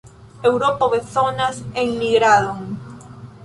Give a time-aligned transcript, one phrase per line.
[0.49, 2.69] Eŭropo bezonas enmigradon.